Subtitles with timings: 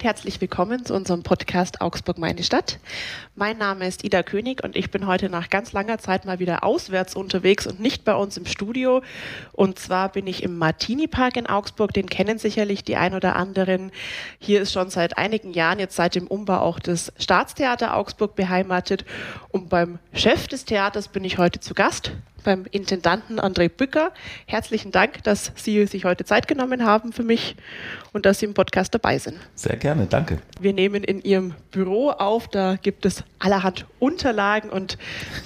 [0.00, 2.78] und herzlich willkommen zu unserem Podcast Augsburg meine Stadt.
[3.36, 6.64] Mein Name ist Ida König und ich bin heute nach ganz langer Zeit mal wieder
[6.64, 9.02] auswärts unterwegs und nicht bei uns im Studio.
[9.52, 13.36] Und zwar bin ich im Martini Park in Augsburg, den kennen sicherlich die ein oder
[13.36, 13.92] anderen.
[14.38, 19.04] Hier ist schon seit einigen Jahren, jetzt seit dem Umbau auch das Staatstheater Augsburg beheimatet.
[19.50, 22.12] Und beim Chef des Theaters bin ich heute zu Gast,
[22.42, 24.12] beim Intendanten André Bücker.
[24.46, 27.56] Herzlichen Dank, dass Sie sich heute Zeit genommen haben für mich
[28.12, 29.38] und dass Sie im Podcast dabei sind.
[29.54, 30.38] Sehr gerne, danke.
[30.60, 34.98] Wir nehmen in Ihrem Büro auf, da gibt es allerhand Unterlagen und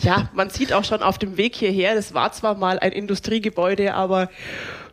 [0.03, 3.95] ja, man sieht auch schon auf dem Weg hierher, das war zwar mal ein Industriegebäude,
[3.95, 4.31] aber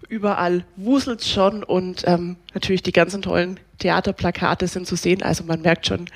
[0.09, 5.61] überall wuselt schon und ähm, natürlich die ganzen tollen Theaterplakate sind zu sehen, also man
[5.61, 6.07] merkt schon,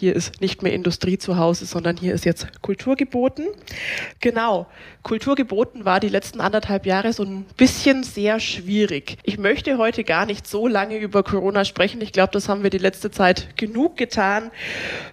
[0.00, 3.44] hier ist nicht mehr Industrie zu Hause, sondern hier ist jetzt Kultur geboten.
[4.20, 4.66] Genau,
[5.02, 9.18] Kultur geboten war die letzten anderthalb Jahre so ein bisschen sehr schwierig.
[9.24, 12.00] Ich möchte heute gar nicht so lange über Corona sprechen.
[12.00, 14.50] Ich glaube, das haben wir die letzte Zeit genug getan.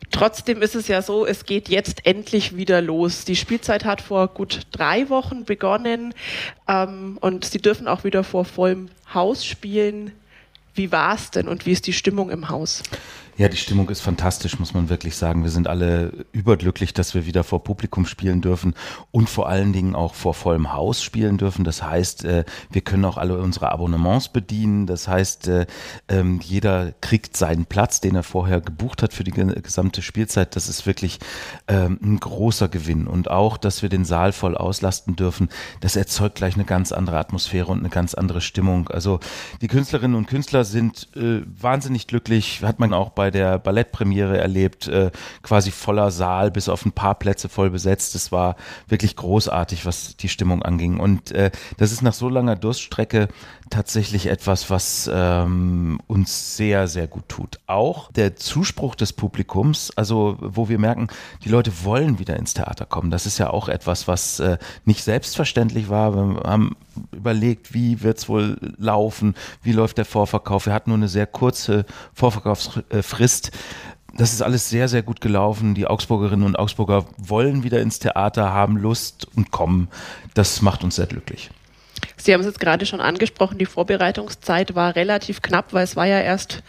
[0.09, 3.25] Trotzdem ist es ja so, es geht jetzt endlich wieder los.
[3.25, 6.13] Die Spielzeit hat vor gut drei Wochen begonnen
[6.69, 10.13] ähm, und Sie dürfen auch wieder vor vollem Haus spielen.
[10.75, 12.83] Wie war es denn und wie ist die Stimmung im Haus?
[13.37, 15.43] Ja, die Stimmung ist fantastisch, muss man wirklich sagen.
[15.43, 18.73] Wir sind alle überglücklich, dass wir wieder vor Publikum spielen dürfen
[19.11, 21.63] und vor allen Dingen auch vor vollem Haus spielen dürfen.
[21.63, 24.87] Das heißt, äh, wir können auch alle unsere Abonnements bedienen.
[24.87, 25.67] Das heißt, äh,
[26.09, 30.55] ähm, jeder kriegt seinen Platz, den er vorher gebucht hat für die gesamte Spielzeit.
[30.55, 31.19] Das ist wirklich
[31.67, 33.05] ähm, ein großer Gewinn.
[33.05, 35.49] Und auch, dass wir den Saal voll auslasten dürfen,
[35.81, 38.87] das erzeugt gleich eine ganz andere Atmosphäre und eine ganz andere Stimmung.
[38.87, 39.19] Also
[39.61, 44.37] die Künstlerinnen und Künstler sind äh, wahnsinnig glücklich, hat man auch bei bei der Ballettpremiere
[44.37, 45.11] erlebt, äh,
[45.43, 48.15] quasi voller Saal, bis auf ein paar Plätze voll besetzt.
[48.15, 48.55] Es war
[48.87, 50.97] wirklich großartig, was die Stimmung anging.
[50.97, 53.27] Und äh, das ist nach so langer Durststrecke
[53.69, 57.59] tatsächlich etwas, was ähm, uns sehr, sehr gut tut.
[57.67, 61.07] Auch der Zuspruch des Publikums, also wo wir merken,
[61.43, 63.11] die Leute wollen wieder ins Theater kommen.
[63.11, 66.15] Das ist ja auch etwas, was äh, nicht selbstverständlich war.
[66.15, 66.75] Wir haben
[67.11, 70.65] überlegt, wie wird es wohl laufen, wie läuft der Vorverkauf.
[70.65, 73.51] Wir hatten nur eine sehr kurze Vorverkaufsfrist.
[74.15, 75.75] Das ist alles sehr, sehr gut gelaufen.
[75.75, 79.89] Die Augsburgerinnen und Augsburger wollen wieder ins Theater, haben Lust und kommen.
[80.33, 81.51] Das macht uns sehr glücklich.
[82.17, 86.05] Sie haben es jetzt gerade schon angesprochen, die Vorbereitungszeit war relativ knapp, weil es war
[86.05, 86.63] ja erst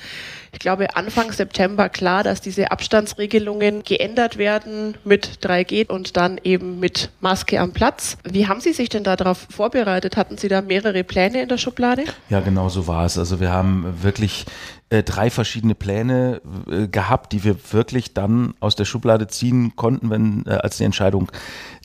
[0.53, 6.81] ich glaube, Anfang September klar, dass diese Abstandsregelungen geändert werden mit 3G und dann eben
[6.81, 8.16] mit Maske am Platz.
[8.25, 10.16] Wie haben Sie sich denn darauf vorbereitet?
[10.16, 12.05] Hatten Sie da mehrere Pläne in der Schublade?
[12.31, 13.19] Ja, genau so war es.
[13.19, 14.47] Also wir haben wirklich
[14.91, 16.41] äh, drei verschiedene Pläne
[16.71, 20.84] äh, gehabt, die wir wirklich dann aus der Schublade ziehen konnten, wenn äh, als die
[20.84, 21.31] Entscheidung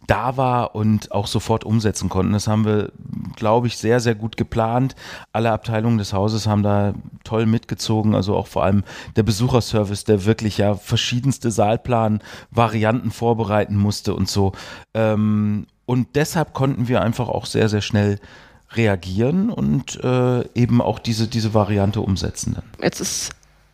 [0.08, 2.34] da war und auch sofort umsetzen konnten.
[2.34, 2.92] Das haben wir,
[3.36, 4.96] glaube ich, sehr, sehr gut geplant.
[5.32, 6.94] Alle Abteilungen des Hauses haben da
[7.24, 8.84] toll mitgezogen, also auch vor allem
[9.16, 14.52] der Besucherservice, der wirklich ja verschiedenste Saalplan-Varianten vorbereiten musste und so.
[14.94, 18.20] Ähm, und deshalb konnten wir einfach auch sehr, sehr schnell
[18.76, 22.56] reagieren und äh, eben auch diese, diese Variante umsetzen.
[22.56, 22.64] Dann.
[22.82, 23.32] Jetzt ist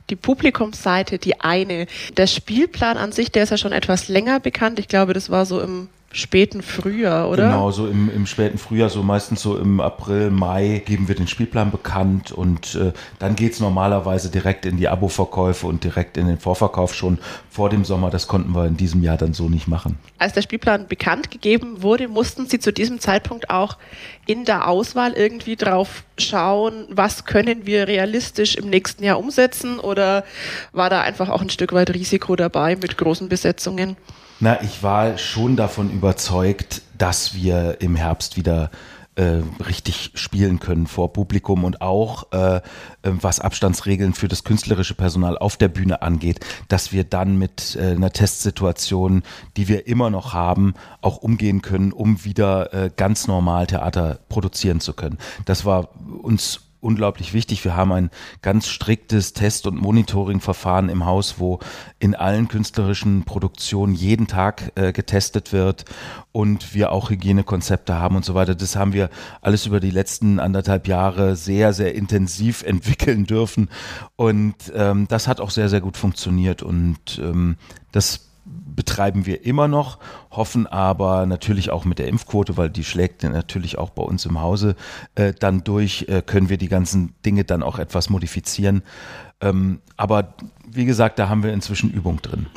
[0.09, 1.87] die Publikumsseite die eine.
[2.17, 4.79] Der Spielplan an sich, der ist ja schon etwas länger bekannt.
[4.79, 7.49] Ich glaube, das war so im späten Frühjahr, oder?
[7.49, 11.27] Genau, so im, im späten Frühjahr, so meistens so im April, Mai geben wir den
[11.27, 16.39] Spielplan bekannt und äh, dann es normalerweise direkt in die Abo-Verkäufe und direkt in den
[16.39, 17.19] Vorverkauf schon
[17.49, 18.09] vor dem Sommer.
[18.09, 19.99] Das konnten wir in diesem Jahr dann so nicht machen.
[20.17, 23.77] Als der Spielplan bekannt gegeben wurde, mussten Sie zu diesem Zeitpunkt auch
[24.25, 30.23] in der Auswahl irgendwie drauf schauen, was können wir realistisch im nächsten Jahr umsetzen oder
[30.71, 33.95] war da einfach auch ein Stück weit Risiko dabei mit großen Besetzungen?
[34.41, 38.71] Na, ich war schon davon überzeugt, dass wir im Herbst wieder
[39.15, 42.61] äh, richtig spielen können vor Publikum und auch äh,
[43.03, 46.39] was Abstandsregeln für das künstlerische Personal auf der Bühne angeht,
[46.69, 49.23] dass wir dann mit äh, einer Testsituation,
[49.57, 54.79] die wir immer noch haben, auch umgehen können, um wieder äh, ganz normal Theater produzieren
[54.79, 55.17] zu können.
[55.43, 55.89] Das war
[56.21, 57.63] uns unglaublich wichtig.
[57.63, 58.09] Wir haben ein
[58.41, 61.59] ganz striktes Test- und Monitoring-Verfahren im Haus, wo
[61.99, 65.85] in allen künstlerischen Produktionen jeden Tag äh, getestet wird
[66.31, 68.55] und wir auch Hygienekonzepte haben und so weiter.
[68.55, 69.09] Das haben wir
[69.41, 73.69] alles über die letzten anderthalb Jahre sehr, sehr intensiv entwickeln dürfen
[74.15, 77.57] und ähm, das hat auch sehr, sehr gut funktioniert und ähm,
[77.91, 78.28] das
[78.75, 79.99] betreiben wir immer noch,
[80.31, 84.41] hoffen aber natürlich auch mit der Impfquote, weil die schlägt natürlich auch bei uns im
[84.41, 84.75] Hause
[85.15, 88.83] äh, dann durch, äh, können wir die ganzen Dinge dann auch etwas modifizieren.
[89.41, 90.33] Ähm, aber
[90.65, 92.47] wie gesagt, da haben wir inzwischen Übung drin.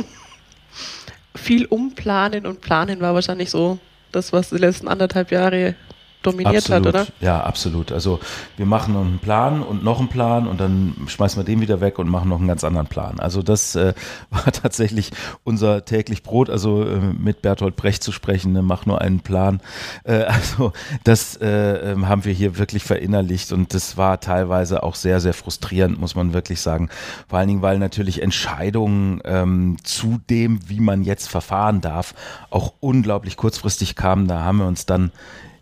[1.35, 3.79] Viel umplanen und planen war wahrscheinlich so
[4.13, 5.75] das, was die letzten anderthalb Jahre
[6.23, 7.07] dominiert absolut, hat, oder?
[7.21, 7.93] Ja, absolut.
[7.93, 8.21] Also
[8.57, 11.99] wir machen einen Plan und noch einen Plan und dann schmeißen wir den wieder weg
[11.99, 13.21] und machen noch einen ganz anderen Plan.
[13.21, 13.95] Also das äh,
[14.31, 15.11] war tatsächlich
[15.45, 19.61] unser täglich Brot, also äh, mit Bertolt Brecht zu sprechen, ne, mach nur einen Plan.
[20.05, 20.73] Äh, also
[21.05, 25.35] das äh, ähm, haben wir hier wirklich verinnerlicht und das war teilweise auch sehr, sehr
[25.35, 26.89] frustrierend, muss man wirklich sagen.
[27.29, 32.15] Vor allen Dingen, weil natürlich Entscheidungen ähm, zu dem, wie man jetzt verfahren darf,
[32.51, 34.29] auch unglaublich kurzfristig kamen.
[34.29, 35.11] Da haben wir uns dann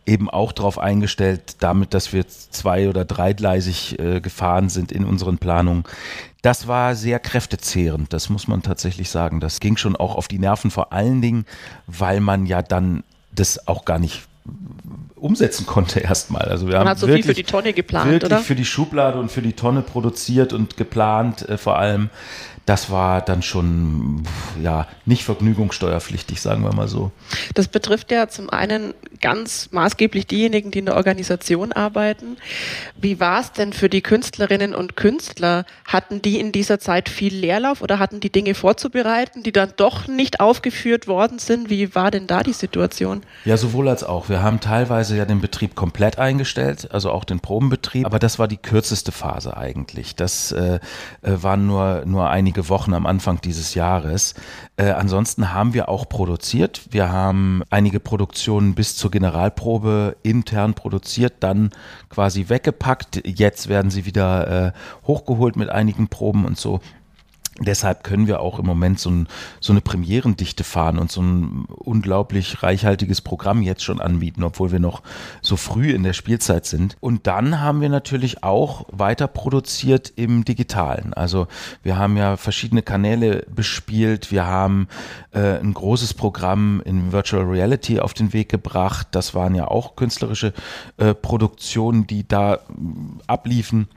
[0.07, 5.39] eben auch darauf eingestellt, damit, dass wir zwei- oder dreigleisig äh, gefahren sind in unseren
[5.39, 5.85] Planungen.
[6.43, 9.41] Das war sehr kräftezehrend, das muss man tatsächlich sagen.
[9.41, 11.45] Das ging schon auch auf die Nerven, vor allen Dingen,
[11.87, 14.23] weil man ja dann das auch gar nicht
[15.17, 16.43] umsetzen konnte erstmal.
[16.47, 18.41] Also wir Man haben hat so wirklich, viel für die Tonne geplant, wirklich oder?
[18.41, 22.11] für die Schublade und für die Tonne produziert und geplant äh, vor allem.
[22.71, 24.23] Das war dann schon
[24.63, 27.11] ja nicht vergnügungssteuerpflichtig, sagen wir mal so.
[27.55, 32.37] Das betrifft ja zum einen ganz maßgeblich diejenigen, die in der Organisation arbeiten.
[32.97, 35.65] Wie war es denn für die Künstlerinnen und Künstler?
[35.85, 40.07] Hatten die in dieser Zeit viel Leerlauf oder hatten die Dinge vorzubereiten, die dann doch
[40.07, 41.71] nicht aufgeführt worden sind?
[41.71, 43.25] Wie war denn da die Situation?
[43.45, 44.29] Ja, sowohl als auch.
[44.29, 48.47] Wir haben teilweise ja den Betrieb komplett eingestellt, also auch den Probenbetrieb, aber das war
[48.47, 50.15] die kürzeste Phase eigentlich.
[50.15, 50.79] Das äh,
[51.23, 54.35] äh, waren nur, nur einige Wochen am Anfang dieses Jahres.
[54.77, 56.83] Äh, ansonsten haben wir auch produziert.
[56.91, 61.71] Wir haben einige Produktionen bis zur Generalprobe intern produziert, dann
[62.09, 63.23] quasi weggepackt.
[63.27, 64.73] Jetzt werden sie wieder äh,
[65.07, 66.81] hochgeholt mit einigen Proben und so.
[67.63, 69.29] Deshalb können wir auch im Moment so, ein,
[69.61, 74.81] so, eine Premierendichte fahren und so ein unglaublich reichhaltiges Programm jetzt schon anbieten, obwohl wir
[74.81, 75.03] noch
[75.43, 76.97] so früh in der Spielzeit sind.
[77.01, 81.13] Und dann haben wir natürlich auch weiter produziert im Digitalen.
[81.13, 81.49] Also
[81.83, 84.33] wir haben ja verschiedene Kanäle bespielt.
[84.33, 84.89] Wir haben
[85.33, 89.09] äh, ein großes Programm in Virtual Reality auf den Weg gebracht.
[89.11, 90.55] Das waren ja auch künstlerische
[90.97, 92.61] äh, Produktionen, die da
[93.27, 93.89] abliefen.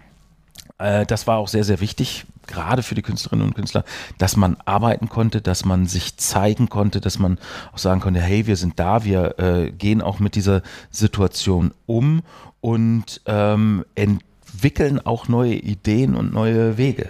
[0.79, 3.83] Äh, das war auch sehr, sehr wichtig, gerade für die Künstlerinnen und Künstler,
[4.17, 7.39] dass man arbeiten konnte, dass man sich zeigen konnte, dass man
[7.73, 10.61] auch sagen konnte, hey, wir sind da, wir äh, gehen auch mit dieser
[10.91, 12.21] Situation um
[12.61, 17.09] und ähm, entwickeln auch neue Ideen und neue Wege.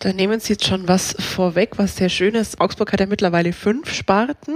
[0.00, 2.60] Da nehmen Sie jetzt schon was vorweg, was sehr schön ist.
[2.60, 4.54] Augsburg hat ja mittlerweile fünf Sparten.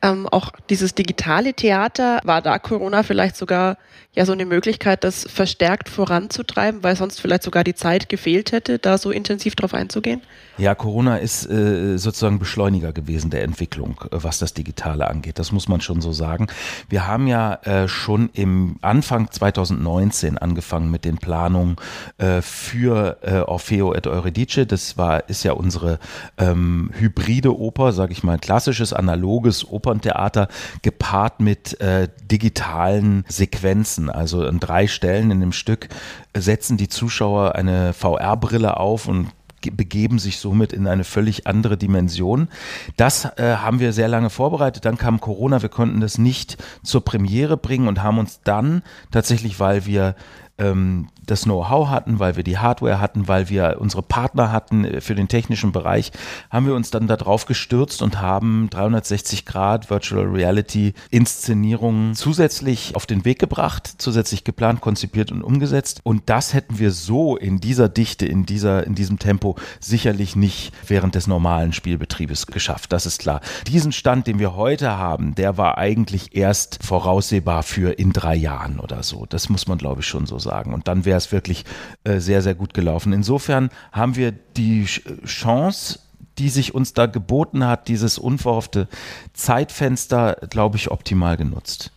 [0.00, 3.76] Ähm, auch dieses digitale Theater war da Corona vielleicht sogar
[4.14, 8.78] ja so eine Möglichkeit, das verstärkt voranzutreiben, weil sonst vielleicht sogar die Zeit gefehlt hätte,
[8.78, 10.22] da so intensiv drauf einzugehen?
[10.56, 15.40] Ja, Corona ist äh, sozusagen Beschleuniger gewesen der Entwicklung, äh, was das Digitale angeht.
[15.40, 16.46] Das muss man schon so sagen.
[16.88, 21.76] Wir haben ja äh, schon im Anfang 2019 angefangen mit den Planungen
[22.18, 24.64] äh, für äh, Orfeo et Euridice.
[24.64, 25.98] Das war ist ja unsere
[26.38, 30.46] ähm, hybride Oper, sage ich mal, klassisches analoges Operntheater
[30.82, 34.03] gepaart mit äh, digitalen Sequenzen.
[34.10, 35.88] Also an drei Stellen in dem Stück
[36.36, 39.28] setzen die Zuschauer eine VR-Brille auf und
[39.70, 42.48] begeben sich somit in eine völlig andere Dimension.
[42.96, 44.84] Das äh, haben wir sehr lange vorbereitet.
[44.84, 49.60] Dann kam Corona, wir konnten das nicht zur Premiere bringen und haben uns dann tatsächlich,
[49.60, 50.16] weil wir
[50.58, 55.00] ähm, das Know-how hatten, weil wir die Hardware hatten, weil wir unsere Partner hatten äh,
[55.00, 56.12] für den technischen Bereich,
[56.50, 63.06] haben wir uns dann darauf gestürzt und haben 360 Grad Virtual Reality Inszenierungen zusätzlich auf
[63.06, 66.00] den Weg gebracht, zusätzlich geplant, konzipiert und umgesetzt.
[66.02, 70.72] Und das hätten wir so in dieser Dichte, in dieser, in diesem Tempo sicherlich nicht
[70.86, 72.92] während des normalen Spielbetriebes geschafft.
[72.92, 73.40] Das ist klar.
[73.66, 78.80] Diesen Stand, den wir heute haben, der war eigentlich erst voraussehbar für in drei Jahren
[78.80, 79.26] oder so.
[79.28, 80.74] Das muss man, glaube ich, schon so sagen.
[80.74, 81.64] Und dann wäre es wirklich
[82.04, 83.12] äh, sehr, sehr gut gelaufen.
[83.12, 85.98] Insofern haben wir die Chance,
[86.38, 88.88] die sich uns da geboten hat, dieses unverhoffte
[89.32, 91.90] Zeitfenster, glaube ich, optimal genutzt.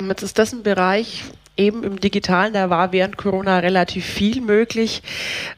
[0.00, 1.24] Jetzt ist das ein Bereich,
[1.56, 5.02] eben im Digitalen, da war während Corona relativ viel möglich.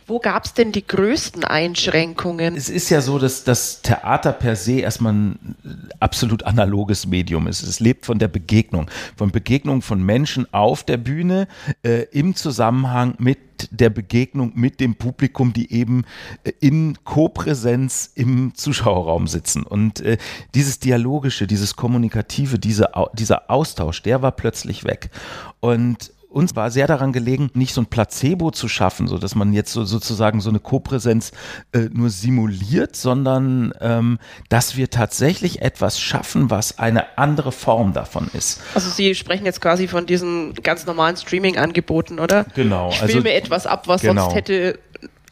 [0.06, 2.56] Wo gab es denn die größten Einschränkungen?
[2.56, 5.56] Es ist ja so, dass das Theater per se erstmal ein
[6.00, 7.62] absolut analoges Medium ist.
[7.62, 11.48] Es lebt von der Begegnung, von Begegnung von Menschen auf der Bühne
[11.82, 13.38] äh, im Zusammenhang mit
[13.70, 16.04] der Begegnung mit dem Publikum, die eben
[16.44, 19.64] äh, in Kopräsenz im Zuschauerraum sitzen.
[19.64, 20.18] Und äh,
[20.54, 25.10] dieses Dialogische, dieses Kommunikative, diese, dieser Austausch, der war plötzlich weg.
[25.60, 29.52] Und uns war sehr daran gelegen, nicht so ein Placebo zu schaffen, so dass man
[29.52, 31.32] jetzt so, sozusagen so eine Kopräsenz
[31.72, 34.18] äh, nur simuliert, sondern ähm,
[34.48, 38.60] dass wir tatsächlich etwas schaffen, was eine andere Form davon ist.
[38.74, 42.44] Also Sie sprechen jetzt quasi von diesen ganz normalen Streaming-Angeboten, oder?
[42.54, 42.90] Genau.
[42.90, 44.22] Ich filme also, etwas ab, was genau.
[44.22, 44.78] sonst hätte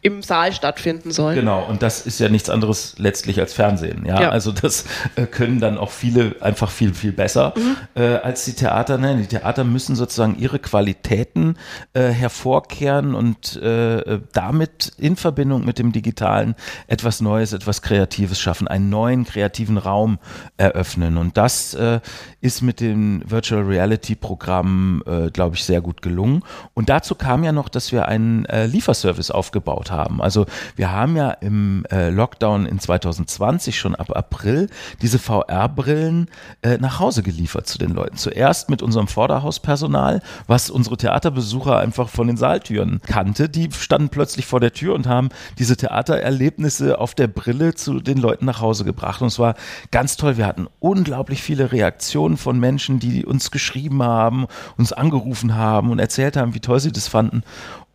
[0.07, 1.35] im Saal stattfinden sollen.
[1.35, 4.07] Genau, und das ist ja nichts anderes letztlich als Fernsehen.
[4.07, 4.29] Ja, ja.
[4.29, 4.85] also das
[5.17, 7.77] äh, können dann auch viele einfach viel, viel besser mhm.
[8.01, 8.99] äh, als die Theater.
[8.99, 11.57] Nein, die Theater müssen sozusagen ihre Qualitäten
[11.93, 16.55] äh, hervorkehren und äh, damit in Verbindung mit dem Digitalen
[16.87, 20.21] etwas Neues, etwas Kreatives schaffen, einen neuen kreativen Raum
[20.57, 21.17] eröffnen.
[21.17, 21.99] Und das äh,
[22.41, 26.45] ist mit den Virtual Reality Programmen, äh, glaube ich, sehr gut gelungen.
[26.75, 30.21] Und dazu kam ja noch, dass wir einen Lieferservice aufgebaut haben haben.
[30.23, 34.69] Also wir haben ja im äh, Lockdown in 2020 schon ab April
[35.03, 36.29] diese VR-Brillen
[36.63, 38.17] äh, nach Hause geliefert zu den Leuten.
[38.17, 43.49] Zuerst mit unserem Vorderhauspersonal, was unsere Theaterbesucher einfach von den Saaltüren kannte.
[43.49, 48.19] Die standen plötzlich vor der Tür und haben diese Theatererlebnisse auf der Brille zu den
[48.19, 49.23] Leuten nach Hause gebracht.
[49.23, 49.55] Und es war
[49.91, 50.37] ganz toll.
[50.37, 55.99] Wir hatten unglaublich viele Reaktionen von Menschen, die uns geschrieben haben, uns angerufen haben und
[55.99, 57.43] erzählt haben, wie toll sie das fanden.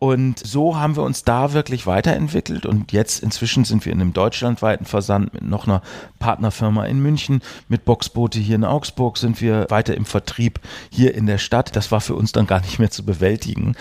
[0.02, 4.12] Und so haben wir uns da wirklich weiterentwickelt und jetzt inzwischen sind wir in einem
[4.12, 5.80] deutschlandweiten Versand mit noch einer
[6.18, 10.58] Partnerfirma in München, mit Boxboote hier in Augsburg sind wir weiter im Vertrieb
[10.90, 11.76] hier in der Stadt.
[11.76, 13.76] Das war für uns dann gar nicht mehr zu bewältigen.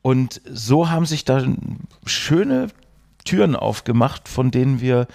[0.00, 1.44] Und so haben sich da
[2.06, 2.68] schöne
[3.26, 5.06] Türen aufgemacht, von denen wir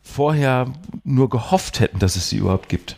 [0.00, 2.94] vorher nur gehofft hätten, dass es sie überhaupt gibt.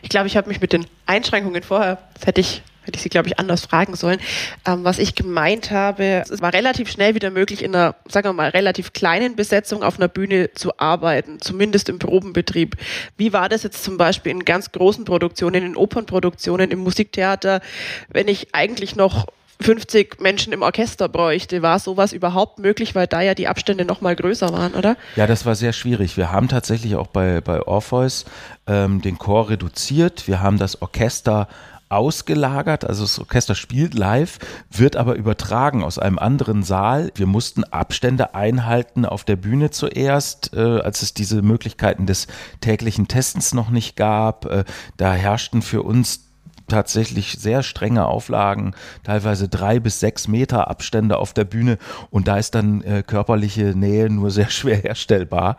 [0.00, 3.08] Ich glaube, ich habe mich mit den Einschränkungen vorher, das hätte ich hätte ich Sie,
[3.08, 4.18] glaube ich, anders fragen sollen.
[4.66, 8.32] Ähm, was ich gemeint habe, es war relativ schnell wieder möglich, in einer, sagen wir
[8.32, 12.76] mal, relativ kleinen Besetzung auf einer Bühne zu arbeiten, zumindest im Probenbetrieb.
[13.16, 17.60] Wie war das jetzt zum Beispiel in ganz großen Produktionen, in Opernproduktionen, im Musiktheater,
[18.08, 19.26] wenn ich eigentlich noch
[19.60, 21.62] 50 Menschen im Orchester bräuchte.
[21.62, 24.96] War sowas überhaupt möglich, weil da ja die Abstände noch mal größer waren, oder?
[25.16, 26.16] Ja, das war sehr schwierig.
[26.16, 28.24] Wir haben tatsächlich auch bei, bei Orpheus
[28.66, 30.26] ähm, den Chor reduziert.
[30.26, 31.48] Wir haben das Orchester
[31.88, 34.38] ausgelagert, also das Orchester spielt live,
[34.70, 37.10] wird aber übertragen aus einem anderen Saal.
[37.14, 42.26] Wir mussten Abstände einhalten auf der Bühne zuerst, äh, als es diese Möglichkeiten des
[42.60, 44.46] täglichen Testens noch nicht gab.
[44.46, 44.64] Äh,
[44.96, 46.33] da herrschten für uns
[46.74, 51.78] tatsächlich sehr strenge Auflagen, teilweise drei bis sechs Meter Abstände auf der Bühne
[52.10, 55.56] und da ist dann äh, körperliche Nähe nur sehr schwer herstellbar.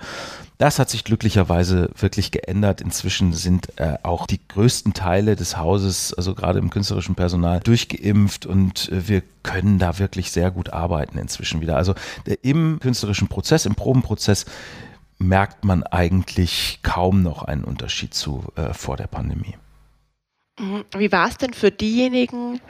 [0.58, 2.80] Das hat sich glücklicherweise wirklich geändert.
[2.80, 8.46] Inzwischen sind äh, auch die größten Teile des Hauses, also gerade im künstlerischen Personal, durchgeimpft
[8.46, 11.78] und äh, wir können da wirklich sehr gut arbeiten inzwischen wieder.
[11.78, 11.96] Also
[12.26, 14.46] der, im künstlerischen Prozess, im Probenprozess
[15.18, 19.56] merkt man eigentlich kaum noch einen Unterschied zu äh, vor der Pandemie.
[20.60, 20.86] Mhm.
[20.98, 22.62] Wie war es denn für diejenigen,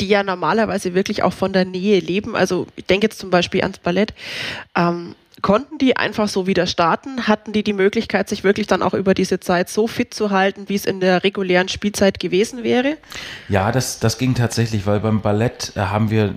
[0.00, 2.36] die ja normalerweise wirklich auch von der Nähe leben?
[2.36, 4.12] Also ich denke jetzt zum Beispiel ans Ballett.
[4.76, 7.26] Ähm, Konnten die einfach so wieder starten?
[7.26, 10.68] Hatten die die Möglichkeit, sich wirklich dann auch über diese Zeit so fit zu halten,
[10.68, 12.96] wie es in der regulären Spielzeit gewesen wäre?
[13.48, 16.34] Ja, das, das ging tatsächlich, weil beim Ballett äh, haben wir äh,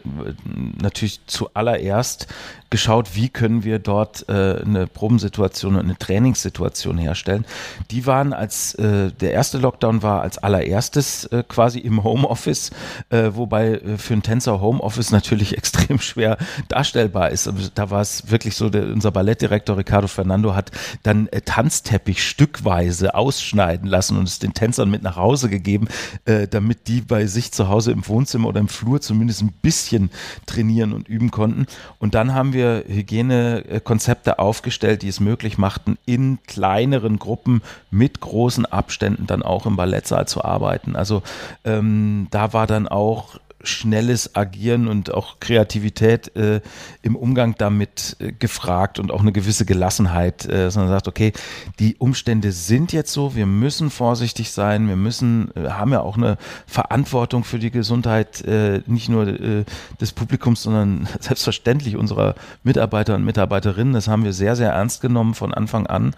[0.81, 2.27] natürlich zuallererst
[2.74, 4.31] geschaut, wie können wir dort äh,
[4.65, 7.45] eine Probensituation und eine Trainingssituation herstellen.
[7.91, 12.72] Die waren als äh, der erste Lockdown war als allererstes äh, quasi im Homeoffice,
[13.12, 17.48] äh, wobei für einen Tänzer Homeoffice natürlich extrem schwer darstellbar ist.
[17.75, 20.71] Da war es wirklich so, der, unser Ballettdirektor Ricardo Fernando hat
[21.03, 25.88] dann äh, Tanzteppich stückweise ausschneiden lassen und es den Tänzern mit nach Hause gegeben,
[26.25, 30.09] äh, damit die bei sich zu Hause im Wohnzimmer oder im Flur zumindest ein bisschen
[30.45, 31.65] trainieren und üben konnten.
[32.00, 38.65] Und dann haben wir Hygienekonzepte aufgestellt, die es möglich machten, in kleineren Gruppen mit großen
[38.65, 40.95] Abständen dann auch im Ballettsaal zu arbeiten.
[40.95, 41.23] Also
[41.65, 46.62] ähm, da war dann auch schnelles Agieren und auch Kreativität äh,
[47.01, 51.32] im Umgang damit äh, gefragt und auch eine gewisse Gelassenheit, äh, dass man sagt, okay,
[51.79, 56.17] die Umstände sind jetzt so, wir müssen vorsichtig sein, wir müssen, äh, haben ja auch
[56.17, 59.63] eine Verantwortung für die Gesundheit äh, nicht nur äh,
[60.01, 63.93] des Publikums, sondern selbstverständlich unserer Mitarbeiter und Mitarbeiterinnen.
[63.93, 66.15] Das haben wir sehr, sehr ernst genommen von Anfang an.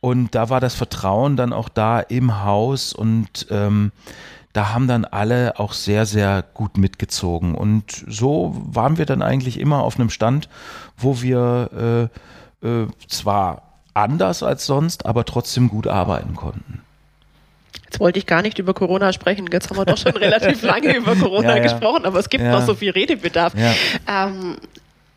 [0.00, 3.92] Und da war das Vertrauen dann auch da im Haus und ähm,
[4.52, 7.54] da haben dann alle auch sehr, sehr gut mitgezogen.
[7.54, 10.48] Und so waren wir dann eigentlich immer auf einem Stand,
[10.96, 12.10] wo wir
[12.62, 13.62] äh, äh, zwar
[13.94, 16.82] anders als sonst, aber trotzdem gut arbeiten konnten.
[17.84, 19.46] Jetzt wollte ich gar nicht über Corona sprechen.
[19.52, 21.62] Jetzt haben wir doch schon relativ lange über Corona ja, ja.
[21.62, 22.52] gesprochen, aber es gibt ja.
[22.52, 23.52] noch so viel Redebedarf.
[24.08, 24.56] Ähm,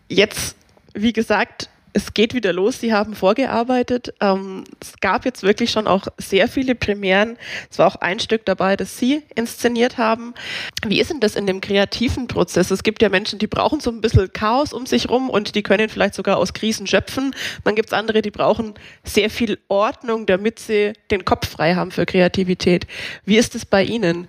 [0.10, 0.58] jetzt,
[0.94, 2.82] wie gesagt, es geht wieder los.
[2.82, 4.14] Sie haben vorgearbeitet.
[4.20, 7.38] Ähm, es gab jetzt wirklich schon auch sehr viele Premieren.
[7.72, 10.34] Es war auch ein Stück dabei, das Sie inszeniert haben.
[10.86, 12.70] Wie ist denn das in dem kreativen Prozess?
[12.70, 15.64] Es gibt ja Menschen, die brauchen so ein bisschen Chaos um sich rum und die
[15.64, 17.34] können vielleicht sogar aus Krisen schöpfen.
[17.64, 18.74] Dann gibt es andere, die brauchen
[19.06, 22.88] sehr viel Ordnung, damit sie den Kopf frei haben für Kreativität.
[23.24, 24.28] Wie ist es bei Ihnen?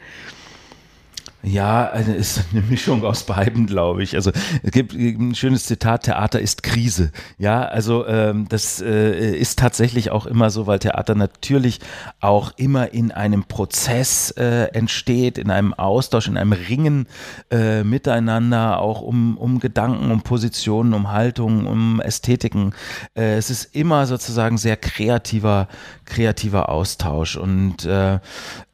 [1.46, 4.16] Ja, also ist eine Mischung aus beiden, glaube ich.
[4.16, 4.32] Also
[4.64, 7.12] es gibt ein schönes Zitat, Theater ist Krise.
[7.38, 11.78] Ja, also ähm, das äh, ist tatsächlich auch immer so, weil Theater natürlich
[12.18, 17.06] auch immer in einem Prozess äh, entsteht, in einem Austausch, in einem Ringen
[17.52, 22.74] äh, miteinander, auch um, um Gedanken, um Positionen, um Haltungen, um Ästhetiken.
[23.14, 25.68] Äh, es ist immer sozusagen sehr kreativer,
[26.06, 27.36] kreativer Austausch.
[27.36, 28.18] Und äh,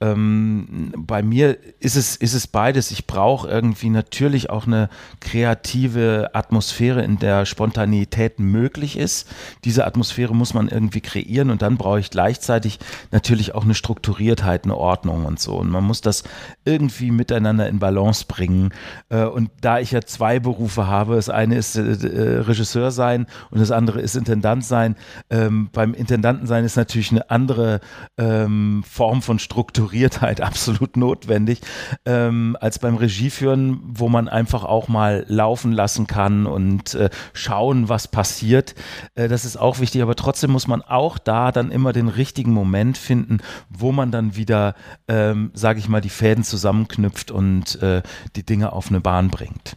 [0.00, 2.92] ähm, bei mir ist es, ist es beides.
[2.92, 4.88] Ich brauche irgendwie natürlich auch eine
[5.18, 9.28] kreative Atmosphäre, in der Spontanität möglich ist.
[9.64, 12.78] Diese Atmosphäre muss man irgendwie kreieren und dann brauche ich gleichzeitig
[13.10, 15.56] natürlich auch eine Strukturiertheit, eine Ordnung und so.
[15.56, 16.22] Und man muss das
[16.64, 18.72] irgendwie miteinander in Balance bringen.
[19.08, 23.26] Äh, und da ich ja zwei Berufe habe, das eine ist äh, äh, Regisseur sein
[23.50, 24.94] und das andere ist Intendant sein.
[25.30, 27.80] Ähm, beim Intendanten sein ist natürlich eine andere
[28.18, 31.60] ähm, Form von Strukturiertheit absolut notwendig
[32.06, 37.88] ähm, als beim Regieführen, wo man einfach auch mal laufen lassen kann und äh, schauen,
[37.88, 38.74] was passiert.
[39.14, 42.52] Äh, das ist auch wichtig, aber trotzdem muss man auch da dann immer den richtigen
[42.52, 44.74] Moment finden, wo man dann wieder,
[45.08, 48.02] ähm, sage ich mal, die Fäden zusammenknüpft und äh,
[48.36, 49.76] die Dinge auf eine Bahn bringt.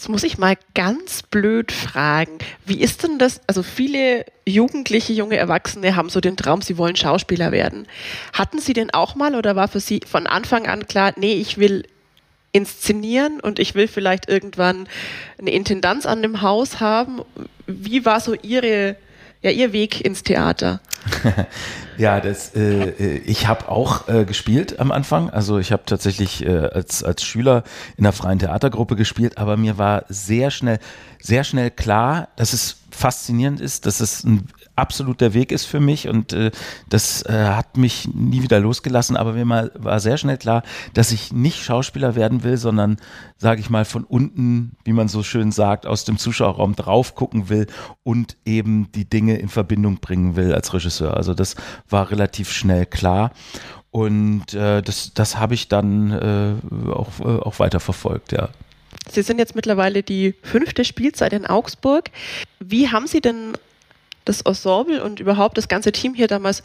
[0.00, 3.42] Jetzt muss ich mal ganz blöd fragen, wie ist denn das?
[3.46, 7.86] Also viele Jugendliche, junge Erwachsene haben so den Traum, sie wollen Schauspieler werden.
[8.32, 11.58] Hatten Sie den auch mal oder war für Sie von Anfang an klar, nee, ich
[11.58, 11.84] will
[12.52, 14.88] inszenieren und ich will vielleicht irgendwann
[15.38, 17.20] eine Intendanz an dem Haus haben?
[17.66, 18.96] Wie war so Ihre,
[19.42, 20.80] ja, Ihr Weg ins Theater?
[21.98, 25.30] ja, das, äh, äh, ich habe auch äh, gespielt am Anfang.
[25.30, 27.64] Also ich habe tatsächlich äh, als, als Schüler
[27.96, 30.78] in der freien Theatergruppe gespielt, aber mir war sehr schnell,
[31.18, 34.48] sehr schnell klar, dass es faszinierend ist, dass es ein
[34.80, 36.50] absolut der Weg ist für mich und äh,
[36.88, 40.62] das äh, hat mich nie wieder losgelassen, aber mir mal war sehr schnell klar,
[40.94, 42.96] dass ich nicht Schauspieler werden will, sondern
[43.36, 47.48] sage ich mal von unten, wie man so schön sagt, aus dem Zuschauerraum drauf gucken
[47.48, 47.66] will
[48.02, 51.16] und eben die Dinge in Verbindung bringen will als Regisseur.
[51.16, 51.56] Also das
[51.88, 53.32] war relativ schnell klar
[53.90, 58.48] und äh, das, das habe ich dann äh, auch, äh, auch weiter verfolgt, ja.
[59.10, 62.10] Sie sind jetzt mittlerweile die fünfte Spielzeit in Augsburg.
[62.60, 63.52] Wie haben Sie denn
[64.30, 66.62] das Ensemble und überhaupt das ganze Team hier damals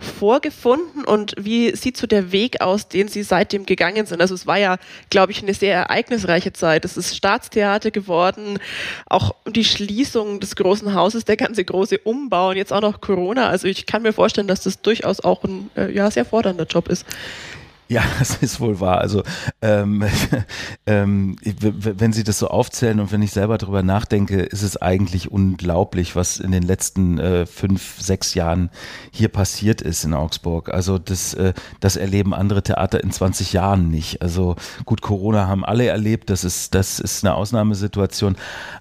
[0.00, 4.20] vorgefunden und wie sieht so der Weg aus, den Sie seitdem gegangen sind?
[4.22, 4.78] Also es war ja,
[5.10, 6.84] glaube ich, eine sehr ereignisreiche Zeit.
[6.84, 8.58] Es ist Staatstheater geworden,
[9.06, 13.48] auch die Schließung des großen Hauses, der ganze große Umbau und jetzt auch noch Corona.
[13.48, 16.88] Also ich kann mir vorstellen, dass das durchaus auch ein äh, ja, sehr fordernder Job
[16.88, 17.04] ist.
[17.90, 18.98] Ja, das ist wohl wahr.
[18.98, 19.24] Also
[19.60, 20.04] ähm,
[20.86, 25.30] ähm, wenn Sie das so aufzählen und wenn ich selber darüber nachdenke, ist es eigentlich
[25.30, 28.70] unglaublich, was in den letzten äh, fünf, sechs Jahren
[29.10, 30.72] hier passiert ist in Augsburg.
[30.72, 34.22] Also das, äh, das erleben andere Theater in 20 Jahren nicht.
[34.22, 38.36] Also gut, Corona haben alle erlebt, das ist, das ist eine Ausnahmesituation.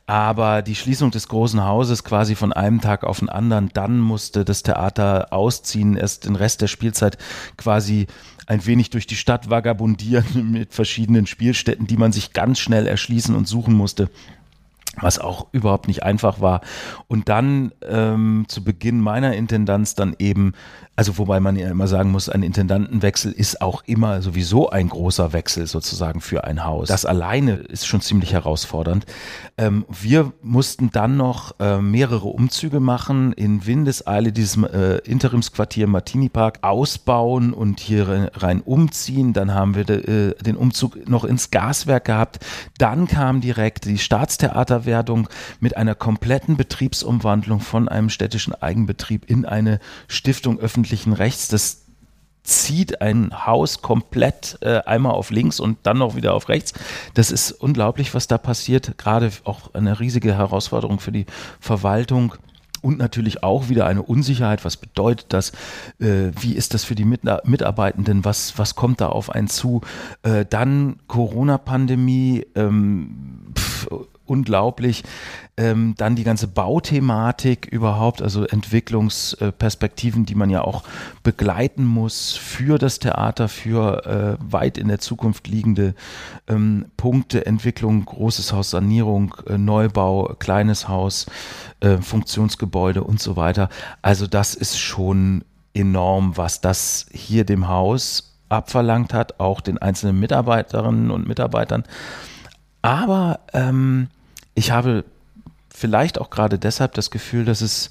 [0.05, 4.45] Aber die Schließung des großen Hauses quasi von einem Tag auf den anderen, dann musste
[4.45, 7.17] das Theater ausziehen, erst den Rest der Spielzeit
[7.57, 8.05] quasi
[8.49, 13.35] ein wenig durch die Stadt vagabundieren mit verschiedenen Spielstätten, die man sich ganz schnell erschließen
[13.35, 14.09] und suchen musste
[15.01, 16.61] was auch überhaupt nicht einfach war.
[17.07, 20.53] Und dann ähm, zu Beginn meiner Intendanz dann eben
[20.99, 25.31] also wobei man ja immer sagen muss, ein Intendantenwechsel ist auch immer sowieso ein großer
[25.31, 26.89] Wechsel sozusagen für ein Haus.
[26.89, 29.05] Das alleine ist schon ziemlich herausfordernd.
[29.57, 36.27] Ähm, wir mussten dann noch äh, mehrere Umzüge machen, in Windeseile dieses äh, Interimsquartier Martini
[36.27, 39.31] Park ausbauen und hier rein umziehen.
[39.31, 42.45] Dann haben wir de, äh, den Umzug noch ins Gaswerk gehabt.
[42.77, 43.99] Dann kam direkt die
[44.89, 51.47] Staatstheaterwerdung mit einer kompletten Betriebsumwandlung von einem städtischen Eigenbetrieb in eine Stiftung öffentlich öffentlichen Rechts,
[51.49, 51.85] das
[52.43, 56.73] zieht ein Haus komplett äh, einmal auf links und dann noch wieder auf rechts.
[57.13, 58.97] Das ist unglaublich, was da passiert.
[58.97, 61.25] Gerade auch eine riesige Herausforderung für die
[61.59, 62.35] Verwaltung.
[62.81, 64.63] Und natürlich auch wieder eine Unsicherheit.
[64.63, 65.51] Was bedeutet das?
[65.99, 68.23] Äh, wie ist das für die Mitarbeitenden?
[68.23, 69.81] Was, was kommt da auf einen zu?
[70.23, 72.45] Äh, dann Corona-Pandemie.
[72.55, 73.53] Ähm,
[74.29, 75.03] unglaublich.
[75.57, 80.83] Ähm, dann die ganze Bauthematik überhaupt, also Entwicklungsperspektiven, die man ja auch
[81.23, 85.95] begleiten muss für das Theater, für äh, weit in der Zukunft liegende
[86.47, 91.25] ähm, Punkte, Entwicklung, großes Haus, Sanierung, äh, Neubau, kleines Haus,
[91.81, 93.69] äh, Funktionsgebäude und so weiter.
[94.01, 100.19] Also das ist schon enorm, was das hier dem Haus abverlangt hat, auch den einzelnen
[100.19, 101.83] Mitarbeiterinnen und Mitarbeitern.
[102.81, 104.07] Aber ähm,
[104.59, 105.05] ich habe
[105.73, 107.89] vielleicht auch gerade deshalb das Gefühl, dass es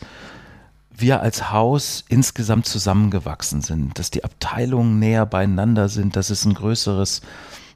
[0.95, 6.53] wir als Haus insgesamt zusammengewachsen sind, dass die Abteilungen näher beieinander sind, dass es ein
[6.53, 7.23] größeres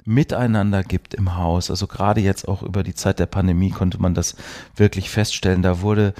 [0.04, 1.70] Miteinander gibt im Haus.
[1.70, 4.36] Also gerade jetzt auch über die Zeit der Pandemie konnte man das
[4.76, 5.62] wirklich feststellen.
[5.62, 6.12] Da wurde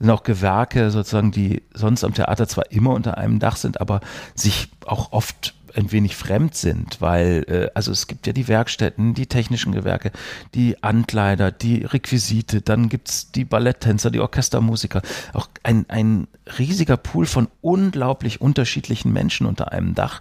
[0.00, 4.00] sind auch Gewerke sozusagen, die sonst am Theater zwar immer unter einem Dach sind, aber
[4.34, 9.14] sich auch oft ein wenig fremd sind, weil äh, also es gibt ja die Werkstätten,
[9.14, 10.10] die technischen Gewerke,
[10.54, 15.02] die Ankleider, die Requisite, dann gibt's die Balletttänzer, die Orchestermusiker,
[15.34, 20.20] auch ein, ein riesiger Pool von unglaublich unterschiedlichen Menschen unter einem Dach.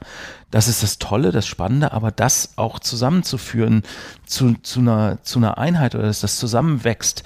[0.51, 3.83] Das ist das Tolle, das Spannende, aber das auch zusammenzuführen
[4.25, 7.23] zu, zu, einer, zu einer Einheit oder dass das zusammenwächst,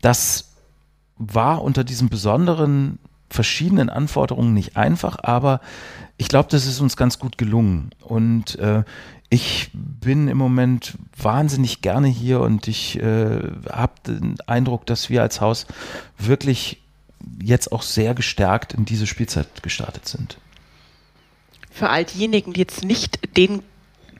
[0.00, 0.52] das
[1.16, 2.98] war unter diesen besonderen
[3.30, 5.60] verschiedenen Anforderungen nicht einfach, aber
[6.16, 7.90] ich glaube, das ist uns ganz gut gelungen.
[8.00, 8.84] Und äh,
[9.30, 15.22] ich bin im Moment wahnsinnig gerne hier und ich äh, habe den Eindruck, dass wir
[15.22, 15.66] als Haus
[16.18, 16.80] wirklich
[17.42, 20.38] jetzt auch sehr gestärkt in diese Spielzeit gestartet sind.
[21.70, 23.62] Für all diejenigen, die jetzt nicht den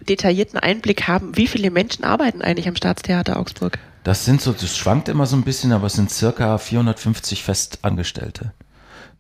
[0.09, 3.79] detaillierten Einblick haben, wie viele Menschen arbeiten eigentlich am Staatstheater Augsburg?
[4.03, 8.53] Das sind so, das schwankt immer so ein bisschen, aber es sind circa 450 Festangestellte.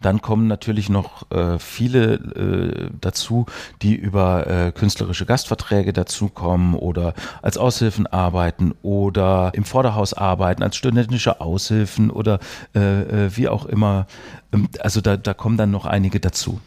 [0.05, 3.47] Dann kommen natürlich noch äh, viele äh, dazu,
[3.81, 10.77] die über äh, künstlerische Gastverträge dazukommen oder als Aushilfen arbeiten oder im Vorderhaus arbeiten, als
[10.77, 12.39] studentische Aushilfen oder
[12.75, 14.07] äh, äh, wie auch immer.
[14.53, 16.61] Ähm, also da, da kommen dann noch einige dazu.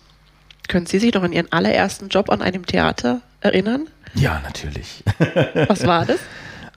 [0.67, 3.86] Können Sie sich noch an Ihren allerersten Job an einem Theater erinnern?
[4.15, 5.04] Ja, natürlich.
[5.67, 6.19] Was war das?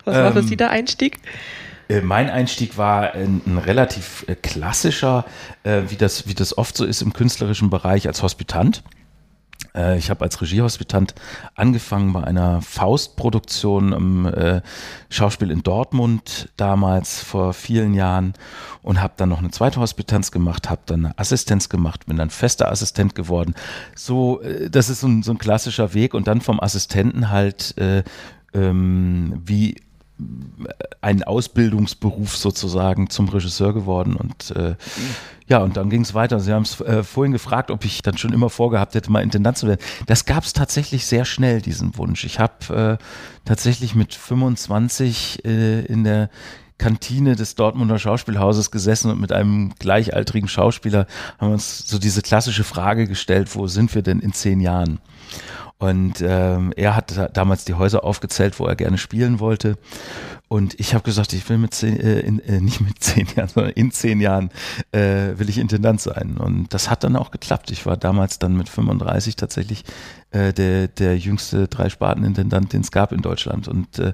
[0.05, 1.21] Was war für ähm, Sie der Einstieg?
[1.91, 5.25] Äh, mein Einstieg war ein, ein relativ äh, klassischer,
[5.65, 8.85] äh, wie, das, wie das oft so ist im künstlerischen Bereich als Hospitant.
[9.75, 11.17] Äh, ich habe als Regiehospitant
[11.57, 14.63] angefangen bei einer Faustproduktion im äh,
[15.09, 18.35] Schauspiel in Dortmund damals vor vielen Jahren
[18.83, 22.31] und habe dann noch eine zweite Hospitanz gemacht, habe dann eine Assistenz gemacht, bin dann
[22.31, 23.57] fester Assistent geworden.
[23.97, 27.77] So, äh, das ist so ein, so ein klassischer Weg und dann vom Assistenten halt
[27.79, 28.05] äh,
[28.55, 29.75] ähm, wie
[31.11, 34.77] ein Ausbildungsberuf sozusagen zum Regisseur geworden und äh,
[35.49, 36.39] ja, und dann ging es weiter.
[36.39, 39.59] Sie haben es äh, vorhin gefragt, ob ich dann schon immer vorgehabt hätte, mal Intendant
[39.59, 39.81] zu werden.
[40.07, 42.25] Das gab es tatsächlich sehr schnell, diesen Wunsch.
[42.25, 43.05] Ich habe äh,
[43.45, 46.31] tatsächlich mit 25 äh, in der
[46.79, 51.07] Kantine des Dortmunder Schauspielhauses gesessen und mit einem gleichaltrigen Schauspieler
[51.39, 55.01] haben wir uns so diese klassische Frage gestellt, wo sind wir denn in zehn Jahren?
[55.81, 59.79] Und ähm, er hat damals die Häuser aufgezählt, wo er gerne spielen wollte.
[60.47, 63.49] Und ich habe gesagt, ich will mit zehn, äh, in, äh, nicht mit zehn Jahren,
[63.49, 64.51] sondern in zehn Jahren
[64.93, 66.37] äh, will ich Intendant sein.
[66.37, 67.71] Und das hat dann auch geklappt.
[67.71, 69.85] Ich war damals dann mit 35 tatsächlich
[70.33, 73.67] äh, der, der jüngste Dreisparten-Intendant, den es gab in Deutschland.
[73.67, 74.13] Und äh,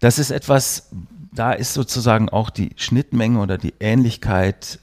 [0.00, 0.88] das ist etwas,
[1.30, 4.78] da ist sozusagen auch die Schnittmenge oder die Ähnlichkeit